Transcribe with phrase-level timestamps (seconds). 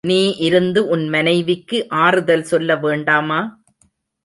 [0.03, 3.39] நீ இருந்து உன் மனைவிக்கு ஆறுதல் சொல்ல வேண்டாமா?